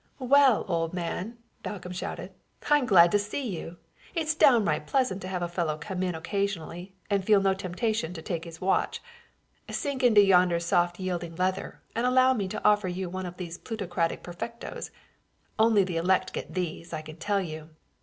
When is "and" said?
7.11-7.23, 11.93-12.07